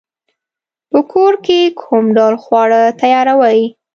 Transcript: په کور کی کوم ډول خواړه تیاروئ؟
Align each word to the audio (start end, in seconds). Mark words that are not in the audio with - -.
په 0.91 0.99
کور 1.11 1.33
کی 1.45 1.59
کوم 1.81 2.05
ډول 2.17 2.35
خواړه 2.43 2.81
تیاروئ؟ 3.01 3.61